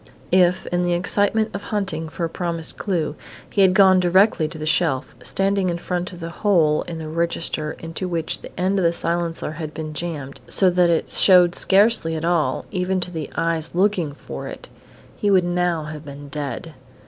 [0.31, 3.13] If, in the excitement of hunting for a promised clue,
[3.47, 7.07] he had gone directly to the shelf, standing in front of the hole in the
[7.07, 11.53] register into which the end of the silencer had been jammed, so that it showed
[11.53, 14.69] scarcely at all, even to eyes looking for it,
[15.17, 16.73] he would now have been dead.